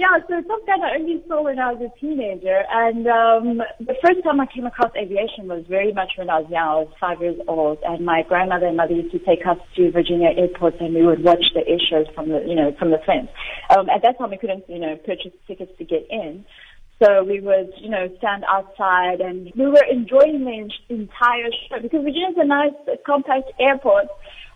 [0.00, 3.92] Yeah, so Top Gun I only saw when I was a teenager, and um, the
[4.00, 6.64] first time I came across aviation was very much when I was young.
[6.64, 9.92] I was five years old, and my grandmother and mother used to take us to
[9.92, 12.98] Virginia airports, and we would watch the air shows from the, you know, from the
[13.04, 13.28] fence.
[13.76, 16.46] Um, at that time, we couldn't, you know, purchase tickets to get in.
[17.02, 22.04] So we would, you know, stand outside and we were enjoying the entire show because
[22.04, 22.76] Virginia's a nice,
[23.06, 24.08] compact airport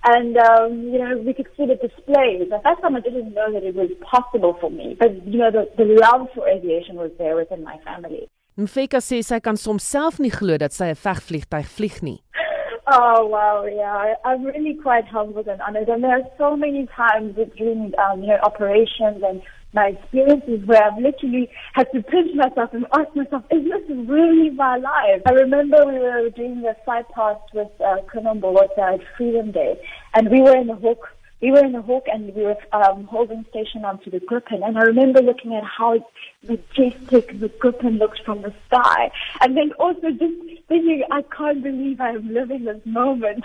[0.05, 2.53] and um, you know we could see the displays.
[2.53, 5.51] At that time, I didn't know that it was possible for me, but you know
[5.51, 8.29] the, the love for aviation was there within my family.
[8.57, 12.21] Mfeka sê sy kan soms self nie glo dat sy 'n vegvliegtuig vlieg nie.
[12.87, 15.89] Oh wow, yeah, I'm really quite humbled and honored.
[15.89, 19.41] And there are so many times during um, you know operations and
[19.75, 24.51] my experiences where I've literally had to pinch myself and ask myself, is this really
[24.51, 25.23] my life?
[25.27, 29.81] I remember we were doing the flight past with uh, Bowota at Freedom Day,
[30.15, 31.09] and we were in the hook.
[31.41, 34.67] We were in the Hawk and we were um, holding station onto the Gripen.
[34.67, 36.03] And I remember looking at how
[36.49, 39.11] majestic the Gripen looks from the sky.
[39.43, 43.45] And then also just thinking, I can't believe I'm living this moment.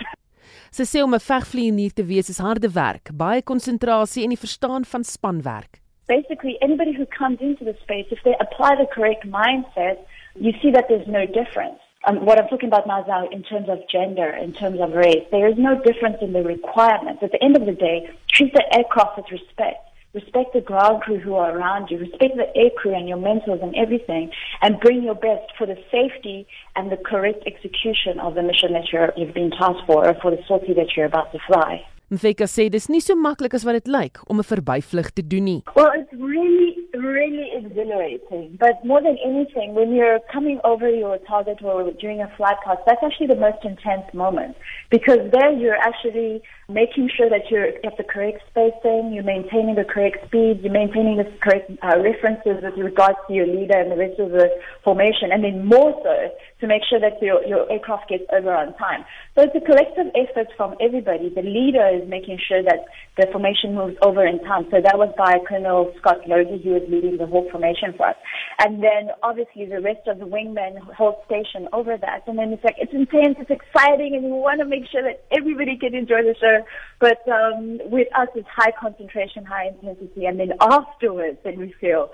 [0.70, 4.84] Sy sê om 'n vegvlieënier te wees is harde werk, baie konsentrasie en die verstaan
[4.84, 5.79] van spanwerk.
[6.10, 10.02] Basically anybody who comes into the space, if they apply the correct mindset,
[10.34, 11.78] you see that there's no difference.
[12.04, 15.24] Um, what I'm talking about now is in terms of gender, in terms of race.
[15.30, 17.22] There is no difference in the requirements.
[17.22, 19.86] At the end of the day, treat the aircraft with respect.
[20.12, 21.98] Respect the ground crew who are around you.
[21.98, 24.32] Respect the air crew and your mentors and everything.
[24.62, 28.90] And bring your best for the safety and the correct execution of the mission that
[28.92, 31.84] you're, you've been tasked for or for the sortie that you're about to fly.
[32.10, 35.44] Mfeka sê dis nie so maklik as wat dit lyk om 'n verbyvlug te doen
[35.44, 35.62] nie.
[35.76, 38.56] Well, it's really really exhilarating.
[38.58, 42.78] But more than anything, when you're coming over your target or during a flight pass,
[42.86, 44.56] that's actually the most intense moment
[44.90, 49.84] because there you're actually making sure that you're at the correct spacing, you're maintaining the
[49.84, 53.96] correct speed, you're maintaining the correct uh, references with regards to your leader and the
[53.96, 54.48] rest of the
[54.84, 58.74] formation, and then more so to make sure that your, your aircraft gets over on
[58.76, 59.04] time.
[59.34, 61.32] So it's a collective effort from everybody.
[61.32, 62.84] The leader is making sure that
[63.16, 64.68] the formation moves over in time.
[64.70, 68.16] So that was by Colonel Scott Logie, who was leading the whole formation for us.
[68.58, 72.28] And then obviously the rest of the wingmen hold station over that.
[72.28, 75.24] And then it's like, it's intense, it's exciting, and we want to make sure that
[75.32, 76.59] everybody can enjoy the show.
[76.98, 80.26] But um, with us, it's high concentration, high intensity.
[80.26, 82.10] And then afterwards, then we feel,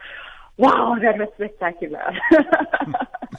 [0.57, 2.13] wow, that was spectacular.